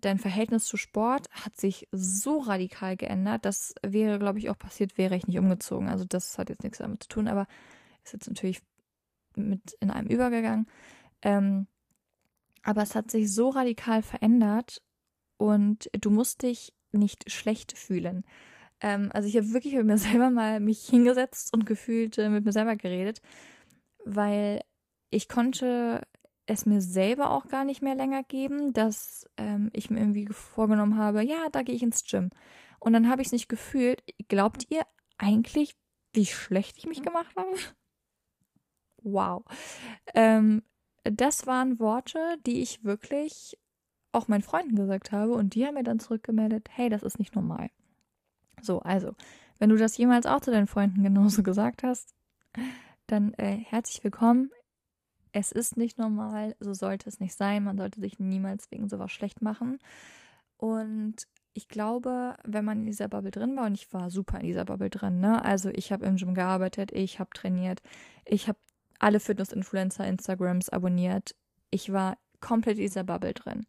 dein 0.00 0.18
Verhältnis 0.18 0.64
zu 0.64 0.76
Sport 0.76 1.28
hat 1.30 1.56
sich 1.56 1.88
so 1.92 2.38
radikal 2.40 2.96
geändert. 2.96 3.44
Das 3.44 3.74
wäre, 3.82 4.18
glaube 4.18 4.38
ich, 4.38 4.50
auch 4.50 4.58
passiert, 4.58 4.98
wäre 4.98 5.16
ich 5.16 5.26
nicht 5.26 5.38
umgezogen. 5.38 5.88
Also 5.88 6.04
das 6.04 6.38
hat 6.38 6.48
jetzt 6.48 6.62
nichts 6.62 6.78
damit 6.78 7.02
zu 7.02 7.08
tun, 7.08 7.28
aber 7.28 7.46
ist 8.04 8.12
jetzt 8.12 8.28
natürlich 8.28 8.62
mit 9.36 9.76
in 9.80 9.90
einem 9.90 10.08
übergegangen. 10.08 10.66
Ähm, 11.22 11.66
aber 12.62 12.82
es 12.82 12.94
hat 12.94 13.10
sich 13.10 13.32
so 13.32 13.50
radikal 13.50 14.02
verändert 14.02 14.82
und 15.36 15.90
du 15.92 16.10
musst 16.10 16.42
dich 16.42 16.72
nicht 16.92 17.30
schlecht 17.30 17.76
fühlen. 17.76 18.24
Ähm, 18.80 19.10
also 19.12 19.28
ich 19.28 19.36
habe 19.36 19.52
wirklich 19.52 19.74
mit 19.74 19.86
mir 19.86 19.98
selber 19.98 20.30
mal 20.30 20.60
mich 20.60 20.86
hingesetzt 20.86 21.52
und 21.52 21.66
gefühlt 21.66 22.18
äh, 22.18 22.28
mit 22.28 22.44
mir 22.44 22.52
selber 22.52 22.76
geredet, 22.76 23.20
weil 24.04 24.60
ich 25.10 25.28
konnte 25.28 26.06
es 26.46 26.66
mir 26.66 26.80
selber 26.80 27.30
auch 27.30 27.48
gar 27.48 27.64
nicht 27.64 27.82
mehr 27.82 27.94
länger 27.94 28.22
geben, 28.22 28.72
dass 28.72 29.26
ähm, 29.36 29.70
ich 29.72 29.90
mir 29.90 30.00
irgendwie 30.00 30.26
vorgenommen 30.26 30.98
habe, 30.98 31.24
ja, 31.24 31.48
da 31.50 31.62
gehe 31.62 31.74
ich 31.74 31.82
ins 31.82 32.04
Gym. 32.04 32.30
Und 32.80 32.92
dann 32.92 33.08
habe 33.08 33.22
ich 33.22 33.28
es 33.28 33.32
nicht 33.32 33.48
gefühlt. 33.48 34.02
Glaubt 34.28 34.70
ihr 34.70 34.82
eigentlich, 35.16 35.74
wie 36.12 36.26
schlecht 36.26 36.76
ich 36.78 36.86
mich 36.86 37.02
gemacht 37.02 37.34
habe? 37.36 37.56
Wow. 39.02 39.44
Ähm, 40.14 40.62
das 41.04 41.46
waren 41.46 41.78
Worte, 41.78 42.36
die 42.46 42.62
ich 42.62 42.84
wirklich 42.84 43.58
auch 44.12 44.28
meinen 44.28 44.42
Freunden 44.42 44.76
gesagt 44.76 45.12
habe 45.12 45.32
und 45.32 45.54
die 45.54 45.66
haben 45.66 45.74
mir 45.74 45.82
dann 45.82 45.98
zurückgemeldet, 45.98 46.68
hey, 46.70 46.88
das 46.88 47.02
ist 47.02 47.18
nicht 47.18 47.34
normal. 47.34 47.70
So, 48.62 48.80
also, 48.80 49.14
wenn 49.58 49.70
du 49.70 49.76
das 49.76 49.96
jemals 49.96 50.26
auch 50.26 50.40
zu 50.40 50.50
deinen 50.50 50.66
Freunden 50.66 51.02
genauso 51.02 51.42
gesagt 51.44 51.82
hast, 51.82 52.14
dann 53.06 53.34
äh, 53.34 53.56
herzlich 53.56 54.02
willkommen. 54.04 54.50
Es 55.36 55.50
ist 55.50 55.76
nicht 55.76 55.98
normal, 55.98 56.54
so 56.60 56.74
sollte 56.74 57.08
es 57.08 57.18
nicht 57.18 57.34
sein. 57.34 57.64
Man 57.64 57.76
sollte 57.76 58.00
sich 58.00 58.20
niemals 58.20 58.70
wegen 58.70 58.88
sowas 58.88 59.10
schlecht 59.10 59.42
machen. 59.42 59.80
Und 60.58 61.26
ich 61.54 61.66
glaube, 61.66 62.36
wenn 62.44 62.64
man 62.64 62.78
in 62.78 62.86
dieser 62.86 63.08
Bubble 63.08 63.32
drin 63.32 63.56
war, 63.56 63.66
und 63.66 63.74
ich 63.74 63.92
war 63.92 64.10
super 64.10 64.38
in 64.38 64.46
dieser 64.46 64.64
Bubble 64.64 64.90
drin, 64.90 65.18
ne? 65.18 65.44
Also 65.44 65.70
ich 65.70 65.90
habe 65.90 66.06
im 66.06 66.16
Gym 66.16 66.34
gearbeitet, 66.34 66.92
ich 66.92 67.18
habe 67.18 67.30
trainiert, 67.34 67.82
ich 68.24 68.46
habe 68.46 68.58
alle 69.00 69.18
Fitness-Influencer 69.18 70.06
Instagrams 70.06 70.68
abonniert. 70.68 71.34
Ich 71.70 71.92
war 71.92 72.16
komplett 72.40 72.78
in 72.78 72.84
dieser 72.84 73.02
Bubble 73.02 73.34
drin. 73.34 73.66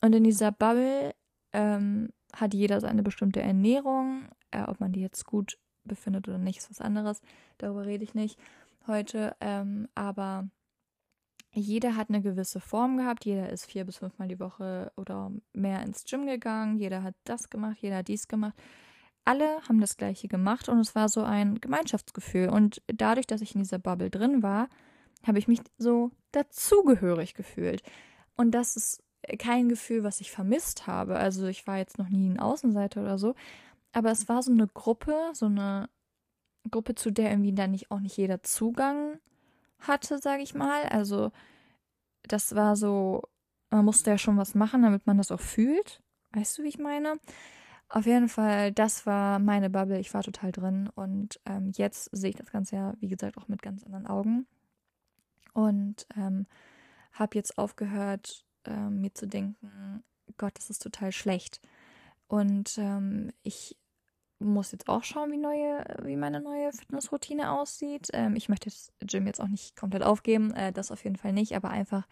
Und 0.00 0.14
in 0.14 0.22
dieser 0.22 0.52
Bubble 0.52 1.12
ähm, 1.52 2.10
hat 2.32 2.54
jeder 2.54 2.80
seine 2.80 3.02
bestimmte 3.02 3.42
Ernährung. 3.42 4.28
Äh, 4.52 4.62
ob 4.62 4.78
man 4.78 4.92
die 4.92 5.00
jetzt 5.00 5.26
gut 5.26 5.58
befindet 5.82 6.28
oder 6.28 6.38
nicht, 6.38 6.58
ist 6.58 6.70
was 6.70 6.80
anderes. 6.80 7.20
Darüber 7.58 7.84
rede 7.84 8.04
ich 8.04 8.14
nicht 8.14 8.38
heute. 8.86 9.34
Ähm, 9.40 9.88
aber 9.96 10.48
jeder 11.54 11.96
hat 11.96 12.08
eine 12.08 12.20
gewisse 12.20 12.60
Form 12.60 12.96
gehabt. 12.96 13.24
Jeder 13.24 13.50
ist 13.50 13.66
vier 13.66 13.84
bis 13.84 13.98
fünfmal 13.98 14.28
die 14.28 14.40
Woche 14.40 14.92
oder 14.96 15.30
mehr 15.52 15.82
ins 15.82 16.04
Gym 16.04 16.26
gegangen. 16.26 16.78
Jeder 16.78 17.02
hat 17.02 17.14
das 17.24 17.50
gemacht, 17.50 17.78
jeder 17.80 17.98
hat 17.98 18.08
dies 18.08 18.28
gemacht. 18.28 18.54
Alle 19.24 19.60
haben 19.68 19.80
das 19.80 19.96
Gleiche 19.96 20.28
gemacht 20.28 20.68
und 20.68 20.78
es 20.80 20.94
war 20.94 21.08
so 21.08 21.22
ein 21.22 21.60
Gemeinschaftsgefühl. 21.60 22.48
Und 22.48 22.82
dadurch, 22.86 23.26
dass 23.26 23.40
ich 23.40 23.54
in 23.54 23.62
dieser 23.62 23.78
Bubble 23.78 24.10
drin 24.10 24.42
war, 24.42 24.68
habe 25.26 25.38
ich 25.38 25.48
mich 25.48 25.60
so 25.78 26.10
dazugehörig 26.32 27.34
gefühlt. 27.34 27.82
Und 28.36 28.50
das 28.50 28.76
ist 28.76 29.02
kein 29.38 29.68
Gefühl, 29.68 30.04
was 30.04 30.20
ich 30.20 30.30
vermisst 30.30 30.86
habe. 30.86 31.16
Also 31.16 31.46
ich 31.46 31.66
war 31.66 31.78
jetzt 31.78 31.98
noch 31.98 32.08
nie 32.08 32.28
ein 32.28 32.38
Außenseiter 32.38 33.00
oder 33.00 33.16
so. 33.16 33.34
Aber 33.92 34.10
es 34.10 34.28
war 34.28 34.42
so 34.42 34.52
eine 34.52 34.66
Gruppe, 34.66 35.16
so 35.32 35.46
eine 35.46 35.88
Gruppe, 36.70 36.94
zu 36.94 37.10
der 37.10 37.30
irgendwie 37.30 37.54
dann 37.54 37.70
nicht 37.70 37.90
auch 37.90 38.00
nicht 38.00 38.16
jeder 38.16 38.42
Zugang 38.42 39.20
hatte, 39.88 40.18
sage 40.18 40.42
ich 40.42 40.54
mal. 40.54 40.84
Also 40.84 41.30
das 42.22 42.54
war 42.54 42.76
so, 42.76 43.22
man 43.70 43.84
musste 43.84 44.10
ja 44.10 44.18
schon 44.18 44.36
was 44.36 44.54
machen, 44.54 44.82
damit 44.82 45.06
man 45.06 45.18
das 45.18 45.30
auch 45.30 45.40
fühlt. 45.40 46.02
Weißt 46.32 46.58
du, 46.58 46.62
wie 46.62 46.68
ich 46.68 46.78
meine? 46.78 47.18
Auf 47.88 48.06
jeden 48.06 48.28
Fall, 48.28 48.72
das 48.72 49.06
war 49.06 49.38
meine 49.38 49.70
Bubble. 49.70 50.00
Ich 50.00 50.12
war 50.14 50.22
total 50.22 50.52
drin 50.52 50.90
und 50.94 51.40
ähm, 51.46 51.70
jetzt 51.76 52.08
sehe 52.12 52.30
ich 52.30 52.36
das 52.36 52.50
Ganze 52.50 52.76
ja, 52.76 52.94
wie 52.98 53.08
gesagt, 53.08 53.36
auch 53.38 53.48
mit 53.48 53.62
ganz 53.62 53.84
anderen 53.84 54.06
Augen. 54.06 54.46
Und 55.52 56.06
ähm, 56.16 56.46
habe 57.12 57.36
jetzt 57.36 57.58
aufgehört, 57.58 58.44
äh, 58.64 58.88
mir 58.90 59.14
zu 59.14 59.28
denken, 59.28 60.02
Gott, 60.36 60.58
das 60.58 60.70
ist 60.70 60.82
total 60.82 61.12
schlecht. 61.12 61.60
Und 62.26 62.78
ähm, 62.78 63.32
ich 63.42 63.76
muss 64.38 64.72
jetzt 64.72 64.88
auch 64.88 65.04
schauen, 65.04 65.32
wie, 65.32 65.38
neue, 65.38 65.84
wie 66.02 66.16
meine 66.16 66.40
neue 66.40 66.72
Fitnessroutine 66.72 67.52
aussieht. 67.52 68.08
Ähm, 68.12 68.36
ich 68.36 68.48
möchte 68.48 68.68
das 68.68 68.92
Gym 69.00 69.26
jetzt 69.26 69.40
auch 69.40 69.48
nicht 69.48 69.76
komplett 69.76 70.02
aufgeben, 70.02 70.52
äh, 70.52 70.72
das 70.72 70.90
auf 70.90 71.04
jeden 71.04 71.16
Fall 71.16 71.32
nicht, 71.32 71.54
aber 71.54 71.70
einfach 71.70 72.06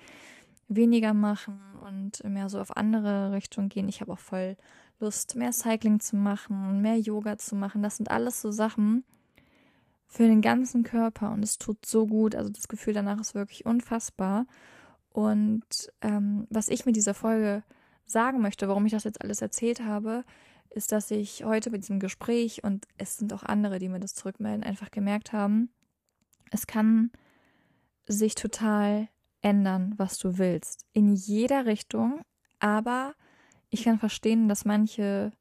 weniger 0.69 1.15
machen 1.15 1.61
und 1.85 2.25
mehr 2.25 2.49
so 2.49 2.61
auf 2.61 2.77
andere 2.77 3.33
Richtungen 3.33 3.69
gehen. 3.69 3.89
Ich 3.89 4.01
habe 4.01 4.13
auch 4.13 4.19
voll 4.19 4.57
Lust, 5.01 5.37
mehr 5.37 5.53
Cycling 5.53 6.01
zu 6.01 6.17
machen, 6.17 6.81
mehr 6.81 6.99
Yoga 6.99 7.37
zu 7.37 7.57
machen. 7.57 7.83
Das 7.83 7.97
sind 7.97 8.11
alles 8.11 8.41
so 8.41 8.51
Sachen 8.51 9.05
für 10.07 10.27
den 10.27 10.43
ganzen 10.43 10.85
Körper 10.85 11.33
und 11.33 11.43
es 11.43 11.59
tut 11.59 11.85
so 11.85 12.07
gut. 12.07 12.35
Also 12.35 12.51
das 12.51 12.69
Gefühl 12.69 12.95
danach 12.95 13.21
ist 13.21 13.35
wirklich 13.35 13.67
unfassbar. 13.67 14.47
Und 15.11 15.65
ähm, 16.01 16.47
was 16.51 16.69
ich 16.69 16.87
mit 16.87 16.97
dieser 16.97 17.15
Folge 17.15 17.63
sagen 18.07 18.41
möchte, 18.41 18.69
warum 18.69 18.87
ich 18.87 18.93
das 18.93 19.05
jetzt 19.05 19.23
alles 19.23 19.43
erzählt 19.43 19.85
habe, 19.85 20.25
ist, 20.73 20.93
dass 20.93 21.11
ich 21.11 21.45
heute 21.45 21.71
mit 21.71 21.83
diesem 21.83 22.01
Gespräch 22.01 22.65
und 22.65 22.87
es 22.99 23.17
sind 23.17 23.33
auch 23.33 23.43
andere, 23.43 23.79
die 23.79 23.89
mir 23.89 24.01
das 24.01 24.15
zurückmelden, 24.15 24.65
einfach 24.65 24.91
gemerkt 24.91 25.33
haben, 25.33 25.71
es 26.51 26.67
kann 26.67 27.11
sich 28.07 28.35
total 28.35 29.09
ändern, 29.41 29.95
was 29.97 30.19
du 30.19 30.39
willst. 30.39 30.87
In 30.93 31.15
jeder 31.15 31.67
Richtung, 31.67 32.23
aber 32.59 33.15
ich 33.71 33.85
kann 33.85 33.99
verstehen, 33.99 34.49
dass 34.49 34.65
manche 34.65 35.33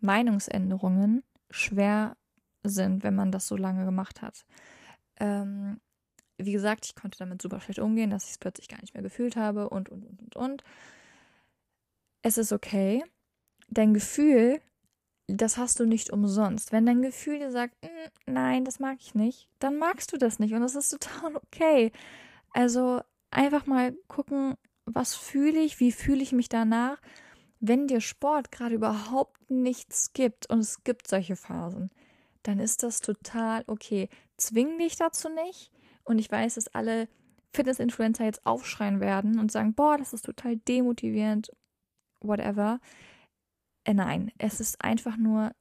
Meinungsänderungen 0.00 1.22
schwer 1.50 2.16
sind, 2.62 3.02
wenn 3.02 3.14
man 3.14 3.32
das 3.32 3.46
so 3.46 3.56
lange 3.56 3.84
gemacht 3.84 4.22
hat. 4.22 4.44
Ähm, 5.18 5.80
wie 6.38 6.52
gesagt, 6.52 6.86
ich 6.86 6.94
konnte 6.94 7.18
damit 7.18 7.42
super 7.42 7.60
schlecht 7.60 7.80
umgehen, 7.80 8.10
dass 8.10 8.24
ich 8.24 8.32
es 8.32 8.38
plötzlich 8.38 8.68
gar 8.68 8.80
nicht 8.80 8.94
mehr 8.94 9.02
gefühlt 9.02 9.36
habe 9.36 9.68
und, 9.68 9.88
und, 9.88 10.04
und, 10.04 10.22
und, 10.22 10.36
und. 10.36 10.64
Es 12.22 12.38
ist 12.38 12.52
okay. 12.52 13.02
Dein 13.68 13.94
Gefühl, 13.94 14.60
das 15.36 15.56
hast 15.56 15.80
du 15.80 15.86
nicht 15.86 16.10
umsonst. 16.10 16.72
Wenn 16.72 16.86
dein 16.86 17.02
Gefühl 17.02 17.38
dir 17.38 17.50
sagt, 17.50 17.74
mm, 17.82 18.32
nein, 18.32 18.64
das 18.64 18.78
mag 18.78 18.98
ich 19.00 19.14
nicht, 19.14 19.48
dann 19.58 19.78
magst 19.78 20.12
du 20.12 20.16
das 20.16 20.38
nicht 20.38 20.54
und 20.54 20.60
das 20.60 20.74
ist 20.74 20.90
total 20.90 21.36
okay. 21.36 21.92
Also 22.52 23.00
einfach 23.30 23.66
mal 23.66 23.94
gucken, 24.08 24.54
was 24.86 25.14
fühle 25.14 25.60
ich, 25.60 25.80
wie 25.80 25.92
fühle 25.92 26.22
ich 26.22 26.32
mich 26.32 26.48
danach. 26.48 27.00
Wenn 27.60 27.86
dir 27.86 28.00
Sport 28.00 28.50
gerade 28.50 28.74
überhaupt 28.74 29.50
nichts 29.50 30.12
gibt 30.12 30.48
und 30.48 30.60
es 30.60 30.82
gibt 30.82 31.06
solche 31.06 31.36
Phasen, 31.36 31.90
dann 32.42 32.58
ist 32.58 32.82
das 32.82 33.00
total 33.00 33.64
okay. 33.66 34.08
Zwing 34.36 34.78
dich 34.78 34.96
dazu 34.96 35.28
nicht. 35.28 35.70
Und 36.04 36.18
ich 36.18 36.30
weiß, 36.30 36.54
dass 36.54 36.68
alle 36.68 37.08
Fitness-Influencer 37.52 38.24
jetzt 38.24 38.46
aufschreien 38.46 39.00
werden 39.00 39.38
und 39.38 39.52
sagen, 39.52 39.74
boah, 39.74 39.98
das 39.98 40.12
ist 40.12 40.24
total 40.24 40.56
demotivierend, 40.56 41.52
whatever. 42.20 42.80
Äh, 43.84 43.94
nein, 43.94 44.32
es 44.38 44.60
ist 44.60 44.82
einfach 44.82 45.16
nur 45.16 45.52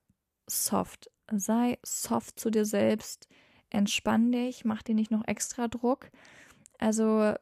soft. 0.48 1.10
Sei 1.32 1.78
soft 1.84 2.40
zu 2.40 2.50
dir 2.50 2.66
selbst. 2.66 3.28
Entspann 3.70 4.32
dich, 4.32 4.66
mach 4.66 4.82
dir 4.82 4.96
nicht 4.96 5.12
noch 5.12 5.28
extra 5.28 5.68
Druck. 5.68 6.10
Also, 6.80 7.34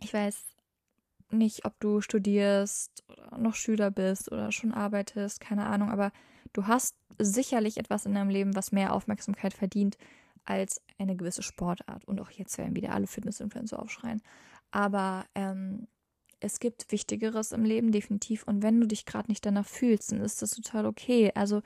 ich 0.00 0.14
weiß 0.14 0.44
nicht, 1.30 1.64
ob 1.64 1.78
du 1.80 2.00
studierst 2.00 3.04
oder 3.08 3.38
noch 3.38 3.54
Schüler 3.54 3.90
bist 3.90 4.30
oder 4.30 4.52
schon 4.52 4.72
arbeitest, 4.72 5.40
keine 5.40 5.66
Ahnung, 5.66 5.90
aber 5.90 6.12
du 6.52 6.66
hast 6.66 6.96
sicherlich 7.18 7.78
etwas 7.78 8.06
in 8.06 8.14
deinem 8.14 8.30
Leben, 8.30 8.54
was 8.54 8.72
mehr 8.72 8.92
Aufmerksamkeit 8.92 9.54
verdient 9.54 9.96
als 10.44 10.82
eine 10.98 11.16
gewisse 11.16 11.42
Sportart. 11.42 12.04
Und 12.04 12.20
auch 12.20 12.30
jetzt 12.30 12.58
werden 12.58 12.76
wieder 12.76 12.92
alle 12.92 13.06
Fitness-Influencer 13.06 13.78
aufschreien. 13.80 14.22
Aber 14.70 15.24
ähm, 15.34 15.86
es 16.42 16.58
gibt 16.58 16.90
Wichtigeres 16.90 17.52
im 17.52 17.64
Leben, 17.64 17.92
definitiv. 17.92 18.42
Und 18.44 18.62
wenn 18.62 18.80
du 18.80 18.86
dich 18.86 19.06
gerade 19.06 19.30
nicht 19.30 19.46
danach 19.46 19.66
fühlst, 19.66 20.12
dann 20.12 20.20
ist 20.20 20.42
das 20.42 20.50
total 20.50 20.86
okay. 20.86 21.30
Also 21.34 21.62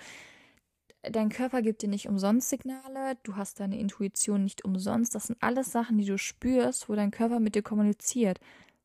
dein 1.03 1.31
Körper 1.31 1.63
gibt 1.63 1.83
dir 1.83 1.89
nicht 1.89 2.09
umsonst 2.09 2.51
Signale, 2.51 3.17
du 3.23 3.37
hast 3.37 3.61
deine 3.61 3.79
Intuition 3.79 4.45
nicht 4.45 4.65
umsonst. 4.65 5.15
Das 5.15 5.29
sind 5.29 5.43
alles 5.43 5.73
Sachen, 5.73 5.97
die 5.99 6.05
du 6.05 6.19
spürst, 6.19 6.89
wo 6.89 6.95
dein 6.95 7.11
Körper 7.11 7.41
mit 7.41 7.55
dir 7.55 7.63
kommuniziert. 7.63 8.39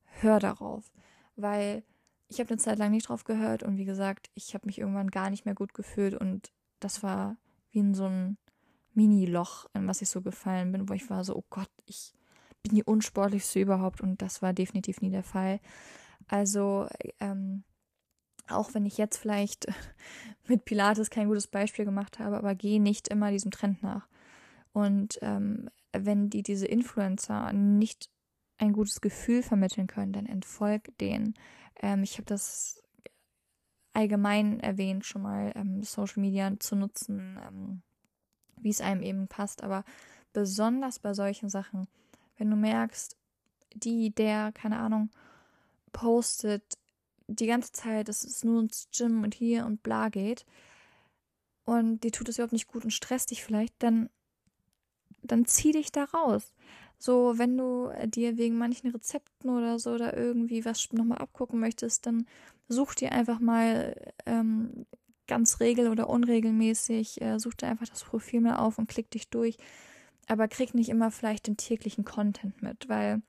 Hör 0.06 0.40
darauf, 0.40 0.92
weil 1.36 1.84
ich 2.30 2.40
habe 2.40 2.50
eine 2.50 2.58
Zeit 2.58 2.80
lang 2.80 2.92
nicht 2.92 3.10
drauf 3.10 3.26
gehört 3.26 3.64
und 3.64 3.78
wie 3.78 3.86
gesagt, 3.86 4.30
ich 4.34 4.54
habe 4.54 4.66
mich 4.66 4.80
irgendwann 4.80 5.12
gar 5.12 5.30
nicht 5.30 5.46
mehr 5.46 5.56
gut 5.56 5.74
gefühlt 5.74 6.14
und 6.14 6.52
das 6.80 7.04
war 7.04 7.36
wie 7.72 7.80
in 7.80 7.94
so 7.94 8.06
ein 8.06 8.38
Mini-Loch, 8.94 9.66
in 9.74 9.88
was 9.88 10.02
ich 10.02 10.10
so 10.10 10.22
gefallen 10.22 10.72
bin, 10.72 10.88
wo 10.88 10.94
ich 10.94 11.10
war 11.10 11.24
so, 11.24 11.36
oh 11.36 11.44
Gott, 11.50 11.70
ich 11.86 12.14
bin 12.64 12.76
die 12.76 12.84
unsportlichste 12.84 13.60
überhaupt 13.60 14.02
und 14.02 14.22
das 14.22 14.42
war 14.42 14.54
definitiv 14.54 15.02
nie 15.02 15.10
der 15.10 15.24
Fall. 15.24 15.60
Also, 16.28 16.88
ähm, 17.20 17.64
auch 18.48 18.74
wenn 18.74 18.86
ich 18.86 18.98
jetzt 18.98 19.18
vielleicht 19.18 19.68
mit 20.48 20.66
Pilates 20.66 21.10
kein 21.10 21.28
gutes 21.28 21.48
Beispiel 21.48 21.86
gemacht 21.86 22.20
habe, 22.20 22.38
aber 22.38 22.56
gehe 22.56 22.82
nicht 22.82 23.08
immer 23.08 23.32
diesem 23.32 23.52
Trend 23.52 23.82
nach. 23.84 24.08
Und 24.74 25.20
ähm, 25.22 25.70
wenn 25.92 26.30
die 26.30 26.44
diese 26.44 26.68
Influencer 26.68 27.52
nicht 27.54 28.10
ein 28.58 28.74
gutes 28.74 29.02
Gefühl 29.02 29.44
vermitteln 29.44 29.88
können, 29.88 30.14
dann 30.14 30.26
entfolg 30.26 30.98
denen. 31.00 31.34
Ähm, 31.82 32.04
ich 32.04 32.14
habe 32.14 32.26
das 32.26 32.82
allgemein 33.94 34.60
erwähnt, 34.60 35.06
schon 35.06 35.24
mal 35.24 35.52
ähm, 35.56 35.84
Social 35.84 36.22
Media 36.22 36.52
zu 36.60 36.76
nutzen, 36.76 37.40
ähm, 37.46 37.82
wie 38.58 38.70
es 38.70 38.82
einem 38.82 39.02
eben 39.02 39.28
passt. 39.28 39.64
Aber 39.64 39.84
besonders 40.32 41.00
bei 41.00 41.14
solchen 41.14 41.50
Sachen, 41.50 41.88
wenn 42.42 42.50
du 42.50 42.56
merkst, 42.56 43.16
die, 43.76 44.10
der, 44.10 44.52
keine 44.52 44.80
Ahnung, 44.80 45.12
postet 45.94 46.80
die 47.28 47.46
ganze 47.46 47.72
Zeit, 47.72 48.08
dass 48.08 48.24
es 48.24 48.44
nur 48.44 48.62
ins 48.62 48.90
Gym 48.92 49.22
und 49.24 49.36
hier 49.36 49.68
und 49.68 49.84
bla 49.84 50.10
geht 50.10 50.44
und 51.66 52.04
dir 52.04 52.12
tut 52.12 52.28
es 52.30 52.38
überhaupt 52.40 52.54
nicht 52.54 52.68
gut 52.68 52.84
und 52.84 52.90
stresst 52.90 53.30
dich 53.30 53.44
vielleicht, 53.44 53.76
dann, 53.78 54.10
dann 55.22 55.46
zieh 55.46 55.72
dich 55.72 55.92
da 55.92 56.06
raus. 56.06 56.52
So, 56.98 57.38
wenn 57.38 57.58
du 57.58 57.92
dir 58.08 58.38
wegen 58.38 58.58
manchen 58.58 58.90
Rezepten 58.90 59.52
oder 59.52 59.78
so 59.78 60.00
da 60.00 60.12
irgendwie 60.12 60.66
was 60.66 60.92
nochmal 60.94 61.20
abgucken 61.20 61.60
möchtest, 61.60 62.08
dann 62.08 62.26
such 62.68 62.96
dir 62.96 63.12
einfach 63.12 63.40
mal 63.40 63.96
ähm, 64.26 64.88
ganz 65.28 65.60
regel- 65.60 65.90
oder 65.90 66.10
unregelmäßig, 66.10 67.22
äh, 67.22 67.38
such 67.38 67.54
dir 67.54 67.68
einfach 67.68 67.88
das 67.88 68.04
Profil 68.04 68.42
mal 68.42 68.56
auf 68.56 68.80
und 68.80 68.90
klick 68.90 69.12
dich 69.12 69.30
durch. 69.30 69.58
Aber 70.32 70.48
krieg 70.48 70.74
nicht 70.74 70.88
immer 70.88 71.12
vielleicht 71.12 71.48
den 71.48 71.58
täglichen 71.58 72.06
Content 72.06 72.62
mit, 72.62 72.88
weil 72.88 73.22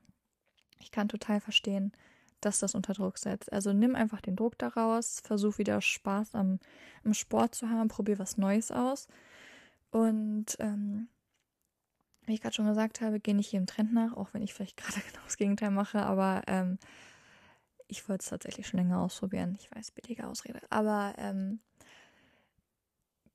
ich 0.79 0.89
kann 0.89 1.09
total 1.09 1.41
verstehen, 1.41 1.91
dass 2.39 2.59
das 2.59 2.75
unter 2.75 2.93
Druck 2.93 3.17
setzt. 3.17 3.51
Also 3.51 3.73
nimm 3.73 3.93
einfach 3.93 4.21
den 4.21 4.37
Druck 4.37 4.57
daraus, 4.57 5.19
versuch 5.19 5.57
wieder 5.57 5.81
Spaß 5.81 6.33
am, 6.33 6.59
am 7.03 7.13
Sport 7.13 7.55
zu 7.55 7.69
haben, 7.69 7.89
probier 7.89 8.19
was 8.19 8.37
Neues 8.37 8.71
aus. 8.71 9.09
Und 9.91 10.55
ähm, 10.59 11.09
wie 12.25 12.35
ich 12.35 12.41
gerade 12.41 12.55
schon 12.55 12.67
gesagt 12.67 13.01
habe, 13.01 13.19
gehe 13.19 13.35
nicht 13.35 13.51
jedem 13.51 13.67
Trend 13.67 13.93
nach, 13.93 14.13
auch 14.13 14.33
wenn 14.33 14.41
ich 14.41 14.53
vielleicht 14.53 14.77
gerade 14.81 15.01
genau 15.01 15.25
das 15.25 15.35
Gegenteil 15.35 15.71
mache, 15.71 16.03
aber 16.03 16.43
ähm, 16.47 16.79
ich 17.89 18.07
wollte 18.07 18.23
es 18.23 18.29
tatsächlich 18.29 18.65
schon 18.65 18.79
länger 18.79 19.01
ausprobieren. 19.01 19.57
Ich 19.59 19.69
weiß, 19.75 19.91
billige 19.91 20.25
Ausrede. 20.25 20.61
Aber 20.69 21.15
ähm, 21.17 21.59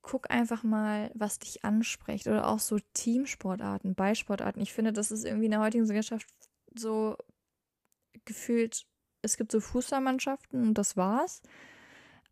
guck 0.01 0.31
einfach 0.31 0.63
mal, 0.63 1.11
was 1.13 1.39
dich 1.39 1.63
anspricht. 1.65 2.27
Oder 2.27 2.47
auch 2.47 2.59
so 2.59 2.77
Teamsportarten, 2.93 3.95
Ballsportarten. 3.95 4.61
Ich 4.61 4.73
finde, 4.73 4.93
das 4.93 5.11
ist 5.11 5.25
irgendwie 5.25 5.45
in 5.45 5.51
der 5.51 5.61
heutigen 5.61 5.83
Gesellschaft 5.83 6.27
so 6.75 7.17
gefühlt, 8.25 8.85
es 9.21 9.37
gibt 9.37 9.51
so 9.51 9.59
Fußballmannschaften 9.59 10.61
und 10.61 10.73
das 10.75 10.97
war's. 10.97 11.41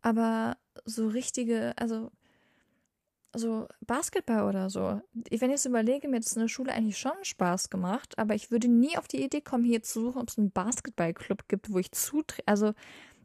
Aber 0.00 0.56
so 0.84 1.08
richtige, 1.08 1.74
also 1.76 2.10
so 3.34 3.68
Basketball 3.80 4.48
oder 4.48 4.70
so. 4.70 5.00
Wenn 5.12 5.50
ich 5.50 5.56
es 5.56 5.66
überlege, 5.66 6.08
mir 6.08 6.16
hat 6.16 6.24
es 6.24 6.36
in 6.36 6.40
der 6.42 6.48
Schule 6.48 6.72
eigentlich 6.72 6.98
schon 6.98 7.12
Spaß 7.22 7.70
gemacht, 7.70 8.18
aber 8.18 8.34
ich 8.34 8.50
würde 8.50 8.68
nie 8.68 8.96
auf 8.96 9.08
die 9.08 9.22
Idee 9.22 9.40
kommen, 9.40 9.64
hier 9.64 9.82
zu 9.82 10.00
suchen, 10.00 10.22
ob 10.22 10.28
es 10.28 10.38
einen 10.38 10.50
Basketballclub 10.50 11.48
gibt, 11.48 11.72
wo 11.72 11.78
ich 11.78 11.92
zutrete. 11.92 12.46
Also, 12.46 12.72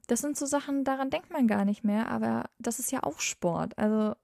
das 0.07 0.19
sind 0.19 0.37
so 0.37 0.45
Sachen, 0.45 0.83
daran 0.83 1.09
denkt 1.09 1.31
man 1.31 1.47
gar 1.47 1.63
nicht 1.63 1.83
mehr, 1.83 2.09
aber 2.09 2.49
das 2.59 2.79
ist 2.79 2.91
ja 2.91 3.03
auch 3.03 3.19
Sport. 3.19 3.77
Also, 3.77 4.15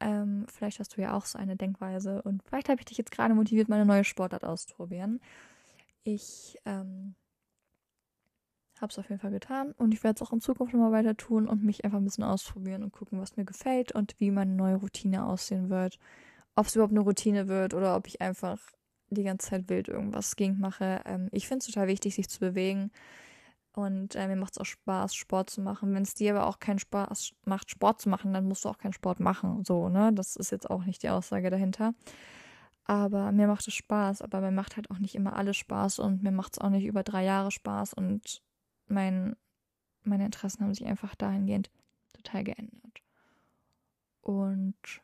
ähm, 0.00 0.46
vielleicht 0.48 0.78
hast 0.80 0.96
du 0.96 1.00
ja 1.00 1.14
auch 1.14 1.24
so 1.24 1.38
eine 1.38 1.56
Denkweise 1.56 2.22
und 2.22 2.42
vielleicht 2.42 2.68
habe 2.68 2.80
ich 2.80 2.86
dich 2.86 2.98
jetzt 2.98 3.10
gerade 3.10 3.34
motiviert, 3.34 3.68
meine 3.68 3.86
neue 3.86 4.04
Sportart 4.04 4.44
auszuprobieren. 4.44 5.20
Ich, 6.04 6.58
ähm, 6.64 7.14
habe 8.80 8.90
es 8.90 8.98
auf 8.98 9.08
jeden 9.08 9.20
Fall 9.20 9.30
getan 9.30 9.72
und 9.72 9.92
ich 9.92 10.04
werde 10.04 10.16
es 10.16 10.22
auch 10.26 10.32
in 10.32 10.40
Zukunft 10.40 10.74
nochmal 10.74 10.92
weiter 10.92 11.16
tun 11.16 11.48
und 11.48 11.64
mich 11.64 11.84
einfach 11.84 11.98
ein 11.98 12.04
bisschen 12.04 12.24
ausprobieren 12.24 12.82
und 12.82 12.92
gucken, 12.92 13.20
was 13.20 13.36
mir 13.36 13.44
gefällt 13.44 13.92
und 13.92 14.14
wie 14.18 14.30
meine 14.30 14.52
neue 14.52 14.76
Routine 14.76 15.24
aussehen 15.26 15.70
wird. 15.70 15.98
Ob 16.54 16.66
es 16.66 16.74
überhaupt 16.74 16.92
eine 16.92 17.00
Routine 17.00 17.48
wird 17.48 17.74
oder 17.74 17.96
ob 17.96 18.06
ich 18.06 18.20
einfach 18.20 18.58
die 19.10 19.24
ganze 19.24 19.50
Zeit 19.50 19.68
wild 19.68 19.88
irgendwas 19.88 20.36
gegen 20.36 20.58
mache. 20.58 21.00
Ähm, 21.04 21.28
ich 21.32 21.48
finde 21.48 21.60
es 21.60 21.66
total 21.66 21.88
wichtig, 21.88 22.14
sich 22.14 22.28
zu 22.28 22.40
bewegen. 22.40 22.90
Und 23.76 24.16
äh, 24.16 24.26
mir 24.26 24.36
macht 24.36 24.52
es 24.52 24.58
auch 24.58 24.64
Spaß, 24.64 25.14
Sport 25.14 25.50
zu 25.50 25.60
machen. 25.60 25.92
Wenn 25.94 26.02
es 26.02 26.14
dir 26.14 26.34
aber 26.34 26.46
auch 26.46 26.60
keinen 26.60 26.78
Spaß 26.78 27.34
macht, 27.44 27.70
Sport 27.70 28.00
zu 28.00 28.08
machen, 28.08 28.32
dann 28.32 28.48
musst 28.48 28.64
du 28.64 28.70
auch 28.70 28.78
keinen 28.78 28.94
Sport 28.94 29.20
machen. 29.20 29.66
So, 29.66 29.90
ne? 29.90 30.14
Das 30.14 30.34
ist 30.36 30.50
jetzt 30.50 30.70
auch 30.70 30.86
nicht 30.86 31.02
die 31.02 31.10
Aussage 31.10 31.50
dahinter. 31.50 31.92
Aber 32.84 33.32
mir 33.32 33.46
macht 33.46 33.68
es 33.68 33.74
Spaß, 33.74 34.22
aber 34.22 34.40
mir 34.40 34.50
macht 34.50 34.76
halt 34.76 34.90
auch 34.90 34.98
nicht 34.98 35.14
immer 35.14 35.36
alles 35.36 35.58
Spaß 35.58 35.98
und 35.98 36.22
mir 36.22 36.30
macht 36.30 36.54
es 36.54 36.58
auch 36.58 36.70
nicht 36.70 36.86
über 36.86 37.02
drei 37.02 37.22
Jahre 37.24 37.50
Spaß 37.50 37.92
und 37.92 38.42
mein, 38.86 39.36
meine 40.04 40.24
Interessen 40.24 40.64
haben 40.64 40.72
sich 40.72 40.86
einfach 40.86 41.14
dahingehend 41.14 41.70
total 42.14 42.44
geändert. 42.44 43.02
Und 44.22 45.02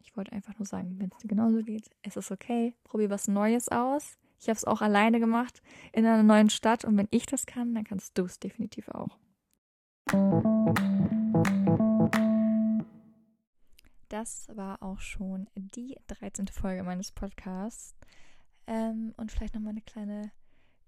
ich 0.00 0.16
wollte 0.16 0.32
einfach 0.32 0.58
nur 0.58 0.66
sagen, 0.66 0.98
wenn 0.98 1.10
es 1.12 1.18
dir 1.18 1.28
genauso 1.28 1.62
geht, 1.62 1.88
es 2.02 2.16
ist 2.16 2.32
okay. 2.32 2.74
Probier 2.82 3.10
was 3.10 3.28
Neues 3.28 3.68
aus. 3.68 4.18
Ich 4.42 4.48
habe 4.48 4.56
es 4.56 4.64
auch 4.64 4.82
alleine 4.82 5.20
gemacht 5.20 5.62
in 5.92 6.04
einer 6.04 6.24
neuen 6.24 6.50
Stadt. 6.50 6.84
Und 6.84 6.96
wenn 6.96 7.06
ich 7.12 7.26
das 7.26 7.46
kann, 7.46 7.74
dann 7.74 7.84
kannst 7.84 8.18
du 8.18 8.24
es 8.24 8.40
definitiv 8.40 8.88
auch. 8.88 9.16
Das 14.08 14.48
war 14.52 14.82
auch 14.82 14.98
schon 14.98 15.48
die 15.54 15.96
13. 16.08 16.48
Folge 16.48 16.82
meines 16.82 17.12
Podcasts. 17.12 17.94
Ähm, 18.66 19.14
und 19.16 19.30
vielleicht 19.30 19.54
nochmal 19.54 19.70
eine 19.70 19.82
kleine 19.82 20.32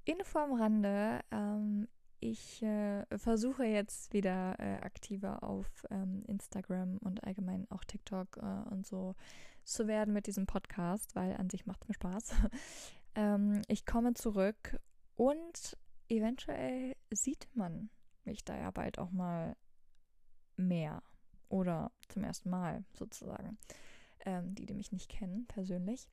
Info 0.04 0.40
am 0.40 0.54
Rande. 0.54 1.20
Ähm, 1.30 1.86
ich 2.18 2.60
äh, 2.60 3.04
versuche 3.16 3.64
jetzt 3.66 4.12
wieder 4.12 4.58
äh, 4.58 4.80
aktiver 4.82 5.44
auf 5.44 5.86
ähm, 5.90 6.24
Instagram 6.26 6.98
und 6.98 7.22
allgemein 7.22 7.70
auch 7.70 7.84
TikTok 7.84 8.36
äh, 8.38 8.70
und 8.70 8.84
so 8.84 9.14
zu 9.62 9.86
werden 9.86 10.12
mit 10.12 10.26
diesem 10.26 10.46
Podcast, 10.46 11.14
weil 11.14 11.36
an 11.36 11.50
sich 11.50 11.66
macht 11.66 11.82
es 11.82 11.88
mir 11.88 11.94
Spaß. 11.94 12.34
Ähm, 13.14 13.62
ich 13.68 13.86
komme 13.86 14.14
zurück 14.14 14.78
und 15.16 15.76
eventuell 16.08 16.96
sieht 17.10 17.48
man 17.54 17.90
mich 18.24 18.44
da 18.44 18.56
ja 18.56 18.70
bald 18.70 18.98
auch 18.98 19.10
mal 19.10 19.56
mehr 20.56 21.02
oder 21.48 21.92
zum 22.08 22.24
ersten 22.24 22.50
Mal 22.50 22.84
sozusagen. 22.92 23.58
Ähm, 24.24 24.54
die, 24.54 24.66
die 24.66 24.74
mich 24.74 24.92
nicht 24.92 25.10
kennen, 25.10 25.46
persönlich. 25.46 26.08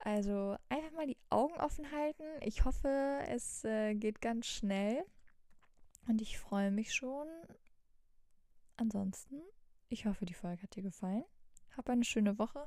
Also 0.00 0.56
einfach 0.68 0.90
mal 0.92 1.06
die 1.06 1.18
Augen 1.30 1.54
offen 1.60 1.90
halten. 1.92 2.24
Ich 2.40 2.64
hoffe, 2.64 3.20
es 3.28 3.64
äh, 3.64 3.94
geht 3.94 4.20
ganz 4.20 4.46
schnell. 4.46 5.04
Und 6.08 6.20
ich 6.20 6.38
freue 6.38 6.72
mich 6.72 6.92
schon. 6.92 7.28
Ansonsten, 8.76 9.40
ich 9.88 10.06
hoffe, 10.06 10.26
die 10.26 10.34
Folge 10.34 10.62
hat 10.62 10.74
dir 10.74 10.82
gefallen. 10.82 11.24
Hab 11.76 11.88
eine 11.88 12.04
schöne 12.04 12.38
Woche 12.38 12.64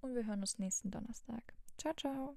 und 0.00 0.14
wir 0.14 0.26
hören 0.26 0.40
uns 0.40 0.58
nächsten 0.58 0.90
Donnerstag. 0.90 1.54
Ciao, 1.76 1.94
ciao. 1.94 2.36